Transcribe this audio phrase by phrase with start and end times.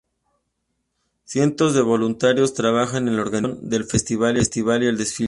[1.25, 4.37] Cientos de voluntarios trabajan en la organización del festival
[4.83, 5.17] y el desfile.